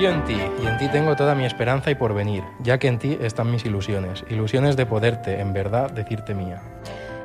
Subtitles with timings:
[0.00, 2.98] Confío en ti y en ti tengo toda mi esperanza y porvenir, ya que en
[2.98, 6.62] ti están mis ilusiones, ilusiones de poderte, en verdad, decirte mía.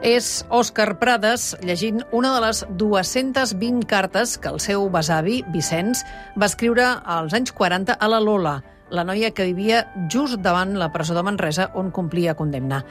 [0.04, 6.04] És Òscar Prades llegint una de les 220 cartes que el seu besavi, Vicenç,
[6.36, 8.58] va escriure als anys 40 a la Lola,
[8.92, 12.84] la noia que vivia just davant la presó de Manresa on complia condemna.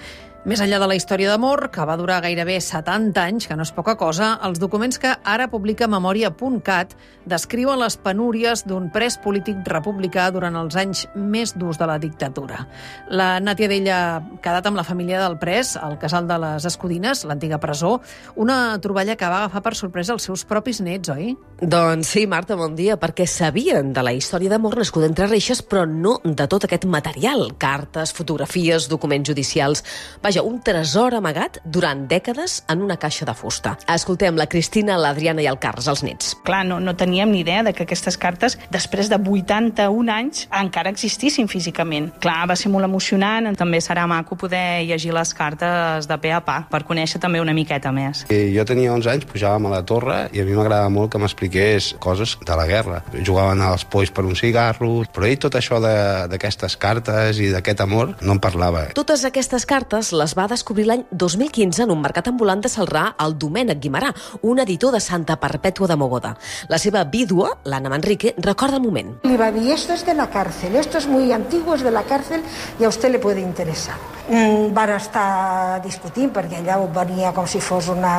[0.45, 3.71] Més enllà de la història d'amor, que va durar gairebé 70 anys, que no és
[3.73, 6.91] poca cosa, els documents que ara publica Memòria.cat
[7.25, 12.67] descriuen les penúries d'un pres polític republicà durant els anys més durs de la dictadura.
[13.09, 17.25] La Nàtia d'ella ha quedat amb la família del pres, al casal de les Escudines,
[17.25, 17.95] l'antiga presó,
[18.37, 21.33] una troballa que va agafar per sorpresa els seus propis nets, oi?
[21.65, 25.89] Doncs sí, Marta, bon dia, perquè sabien de la història d'amor nascuda entre reixes, però
[25.89, 29.87] no de tot aquest material, cartes, fotografies, documents judicials...
[30.21, 33.77] Vaja, un tresor amagat durant dècades en una caixa de fusta.
[33.89, 36.35] Escoltem la Cristina, l'Adriana i el Carles, els nets.
[36.45, 40.91] Clar, no, no teníem ni idea de que aquestes cartes, després de 81 anys, encara
[40.91, 42.11] existissin físicament.
[42.23, 43.51] Clar, va ser molt emocionant.
[43.59, 47.53] També serà maco poder llegir les cartes de pe a pa, per conèixer també una
[47.57, 48.25] miqueta més.
[48.33, 51.19] I jo tenia 11 anys, pujàvem a la torre i a mi m'agradava molt que
[51.21, 53.03] m'expliqués coses de la guerra.
[53.25, 57.81] Jugaven als polls per un cigarro, però ell tot això de- d'aquestes cartes i d'aquest
[57.85, 58.87] amor no en parlava.
[58.95, 63.37] Totes aquestes cartes les va descobrir l'any 2015 en un mercat ambulant de Salrà el
[63.37, 64.15] Domènec Guimarà,
[64.49, 66.33] un editor de Santa Perpètua de Mogoda.
[66.73, 69.13] La seva vídua, l'Anna Manrique, recorda el moment.
[69.29, 71.91] Le va a decir, esto es de la cárcel, esto es muy antiguo, es de
[71.91, 72.43] la cárcel
[72.81, 73.97] y a usted le puede interesar.
[74.31, 78.15] Mm, van estar discutint perquè ho venia com si fos una,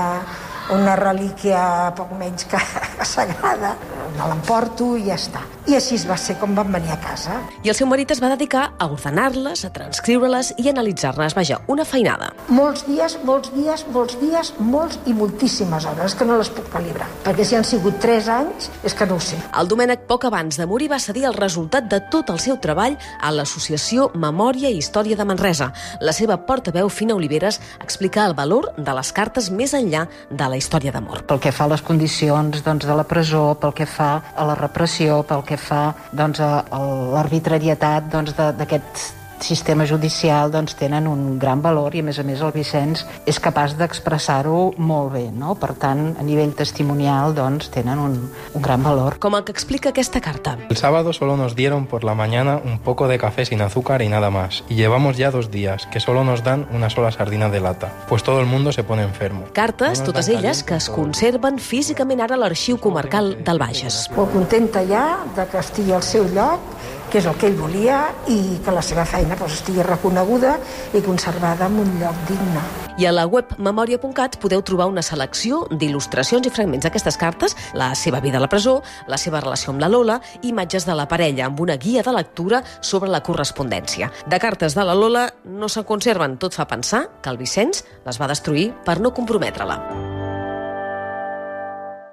[0.74, 2.60] una relíquia poc menys que
[3.06, 3.76] sagrada.
[4.16, 5.42] Me l'emporto i ja està.
[5.66, 7.40] I així va ser com van venir a casa.
[7.66, 11.34] I el seu marit es va dedicar a ordenar-les, a transcriure-les i analitzar-les.
[11.36, 12.30] Vaja, una feinada.
[12.54, 17.10] Molts dies, molts dies, molts dies, molts i moltíssimes hores, que no les puc calibrar.
[17.26, 19.40] Perquè si han sigut 3 anys, és que no ho sé.
[19.58, 23.00] El Domènec, poc abans de morir, va cedir el resultat de tot el seu treball
[23.20, 25.72] a l'Associació Memòria i Història de Manresa.
[26.00, 30.55] La seva portaveu, Fina Oliveres, explica el valor de les cartes més enllà de la
[30.58, 31.24] història d'amor.
[31.28, 34.56] pel que fa a les condicions doncs, de la presó, pel que fa a la
[34.56, 36.80] repressió, pel que fa doncs, a, a
[37.16, 42.42] l'arbitrarietat doncs, d'aquest sistema judicial doncs, tenen un gran valor i a més a més
[42.42, 45.56] el Vicenç és capaç d'expressar-ho molt bé no?
[45.60, 48.18] per tant a nivell testimonial doncs, tenen un,
[48.54, 50.58] un gran valor Com el que explica aquesta carta.
[50.70, 54.10] El sábado solo nos dieron por la mañana un poco de café sin azúcar y
[54.10, 54.64] nada más.
[54.70, 58.24] Y llevamos ya dos días que solo nos dan una sola sardina de lata, pues
[58.24, 59.46] todo el mundo se pone enfermo.
[59.54, 64.06] Cartes, No totes elles, que es conserven físicament ara a l'Arxiu Comarcal del Bages.
[64.16, 66.62] Molt contenta ja de que estigui al seu lloc,
[67.12, 68.02] que és el que ell volia,
[68.32, 70.58] i que la seva feina doncs, estigui reconeguda
[70.94, 72.64] i conservada en un lloc digne.
[72.96, 77.92] I a la web memòria.cat podeu trobar una selecció d'il·lustracions i fragments d'aquestes cartes, la
[78.00, 78.78] seva vida a la presó,
[79.12, 82.64] la seva relació amb la Lola, imatges de la parella amb una guia de lectura
[82.80, 84.12] sobre la correspondència.
[84.26, 86.40] De cartes de la Lola no se'n conserven.
[86.40, 90.15] Tot fa pensar que el Vicenç les va destruir per no comprometre-la.